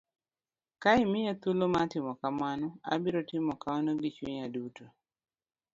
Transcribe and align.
Ka 0.81 0.91
imiya 1.03 1.33
thuolo 1.41 1.65
mar 1.73 1.87
timo 1.91 2.11
kamano, 2.21 2.67
abiro 2.93 3.19
timo 3.29 3.51
kamano 3.61 3.91
gi 4.01 4.09
chunya 4.15 4.45
duto. 4.53 4.85